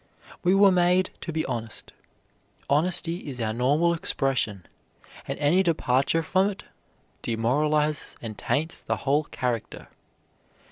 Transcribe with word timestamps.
We 0.43 0.55
were 0.55 0.71
made 0.71 1.11
to 1.21 1.31
be 1.31 1.45
honest. 1.45 1.93
Honesty 2.67 3.17
is 3.27 3.39
our 3.39 3.53
normal 3.53 3.93
expression, 3.93 4.65
and 5.27 5.37
any 5.37 5.61
departure 5.61 6.23
from 6.23 6.49
it 6.49 6.63
demoralizes 7.21 8.17
and 8.19 8.35
taints 8.35 8.81
the 8.81 8.95
whole 8.97 9.25
character. 9.25 9.89